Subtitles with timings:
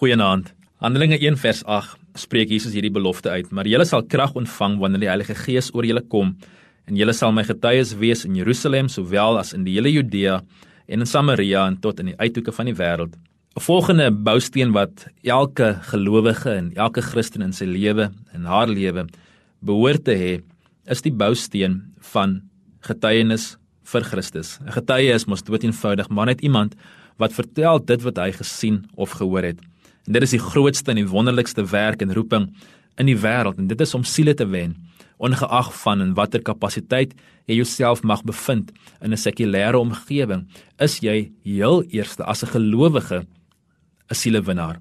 [0.00, 0.54] Goeienaand.
[0.80, 5.02] Handelinge 1 vers 8 spreek Jesus hierdie belofte uit: "Maar julle sal krag ontvang wanneer
[5.02, 6.30] die Heilige Gees oor julle kom,
[6.88, 10.40] en julle sal my getuies wees in Jerusalem sowel as in die hele Judea
[10.88, 13.12] en in Samaria en tot in die uithoeke van die wêreld."
[13.56, 19.06] 'n Volgende bousteen wat elke gelowige en elke Christen in sy lewe en haar lewe
[19.60, 20.40] behoort te hê,
[20.86, 22.40] is die bousteen van
[22.80, 24.58] getuienis vir Christus.
[24.64, 26.74] 'n Getuie is mos dood eenvoudig, maar net iemand
[27.18, 29.60] wat vertel dit wat hy gesien of gehoor het.
[30.06, 32.48] En dit is die grootste en die wonderlikste werk en roeping
[33.00, 34.76] in die wêreld en dit is om siele te wen,
[35.20, 37.12] ongeag van in watter kapasiteit
[37.48, 43.26] jy jouself mag bevind in 'n sekulêre omgewing, is jy heel eerste as 'n gelowige
[44.10, 44.80] 'n sielewinnaar.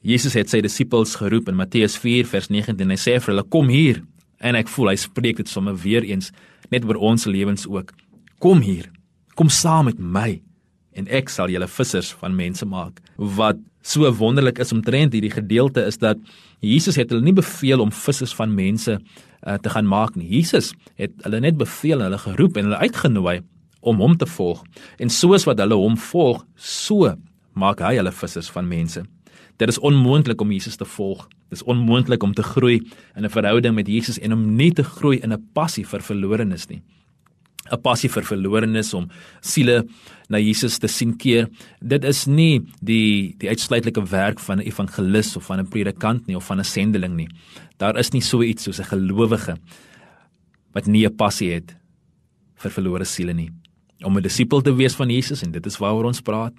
[0.00, 3.48] Jesus het sy disippels geroep in Matteus 4 vers 19 en hy sê vir hulle
[3.48, 4.02] kom hier
[4.40, 6.32] en ek voel hy spreek dit sommer weer eens
[6.70, 7.92] net oor ons lewens ook.
[8.38, 8.90] Kom hier.
[9.34, 10.40] Kom saam met my
[10.96, 13.00] en ek sal julle vissers van mense maak.
[13.16, 16.18] Wat so wonderlik is omtrent hierdie gedeelte is dat
[16.64, 20.26] Jesus het hulle nie beveel om vissers van mense uh, te gaan maak nie.
[20.38, 23.40] Jesus het hulle net beveel, hulle geroep en hulle uitgenooi
[23.86, 24.64] om hom te volg.
[24.98, 27.12] En soos wat hulle hom volg, so
[27.56, 29.04] maak hy hulle vissers van mense.
[29.56, 31.28] Dit is onmoontlik om Jesus te volg.
[31.48, 32.80] Dit is onmoontlik om te groei
[33.16, 36.66] in 'n verhouding met Jesus en om nie te groei in 'n passie vir verlorenes
[36.68, 36.82] nie.
[37.72, 39.08] 'n passie vir verlorenes om
[39.40, 39.84] siele
[40.28, 41.48] na Jesus te sien keer.
[41.80, 46.36] Dit is nie die die uitsluitlike werk van 'n evangelis of van 'n predikant nie
[46.36, 47.28] of van 'n sendeling nie.
[47.78, 49.56] Daar is nie so iets soos 'n gelowige
[50.72, 51.76] wat nie 'n passie het
[52.56, 53.50] vir verlore siele nie.
[54.04, 56.52] Om 'n disipel te wees van Jesus en dit is waaroor ons praat,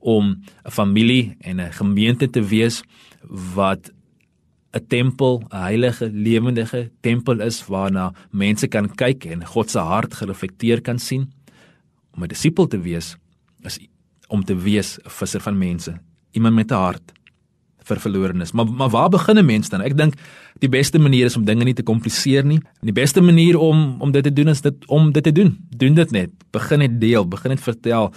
[0.00, 2.82] om 'n familie en 'n gemeente te wees
[3.54, 3.90] wat
[4.72, 10.14] 'n tempel, 'n heilige lewendige tempel is waarna mense kan kyk en God se hart
[10.14, 11.32] gereflekteer kan sien.
[12.14, 13.16] Om 'n disipel te wees
[13.64, 13.78] is
[14.28, 15.98] om te wees 'n visser van mense,
[16.32, 17.12] iemand met 'n hart
[17.88, 18.52] vir verlorenes.
[18.52, 19.80] Maar maar waar begin 'n mens dan?
[19.80, 20.14] Ek dink
[20.58, 22.60] die beste manier is om dinge nie te kompliseer nie.
[22.80, 25.58] Die beste manier om om dit te doen is dit om dit te doen.
[25.76, 26.30] Doen dit net.
[26.50, 28.12] Begin net deel, begin net vertel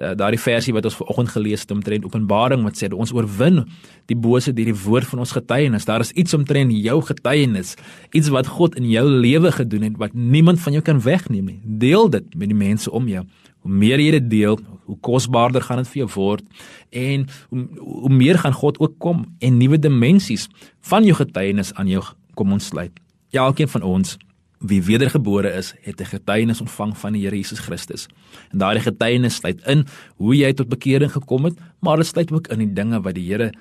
[0.00, 3.64] uh, daardie versie wat ons vanoggend gelees het omtrent Openbaring wat sê dat ons oorwin
[4.10, 5.86] die bose deur die woord van ons getuienis.
[5.88, 7.76] Daar is iets omtrent jou getuienis,
[8.16, 11.60] iets wat God in jou lewe gedoen het wat niemand van jou kan wegneem nie.
[11.64, 13.24] Deel dit met die mense om jou.
[13.60, 16.44] Hoe meer jy dit deel, hoe kosbaarder gaan dit vir jou word
[16.90, 20.48] en hoe, hoe meer gaan God ook kom en nuwe dimensies
[20.90, 22.02] van jou getuienis aan jou
[22.34, 22.92] kom ontsluit.
[23.30, 24.16] Elkeen van ons
[24.60, 28.08] wie wedergebore is, het 'n getuienis ontvang van die Here Jesus Christus.
[28.50, 32.48] En daardie getuienis sluit in hoe jy tot bekering gekom het, maar dit sluit ook
[32.48, 33.52] in die dinge wat die Here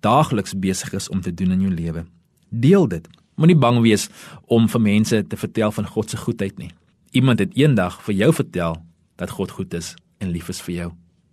[0.00, 2.04] daagliks besig is om te doen in jou lewe.
[2.48, 3.08] Deel dit.
[3.34, 4.08] Moenie bang wees
[4.46, 6.70] om vir mense te vertel van God se goedheid nie.
[7.10, 8.82] Iemand het eendag vir jou vertel
[9.18, 10.90] dat God goed is en lief is vir jou.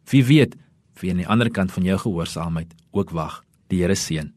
[0.09, 0.55] Wie weet,
[0.99, 3.43] wie aan die ander kant van jou gehoorsaamheid ook wag.
[3.69, 4.33] Die Here seën.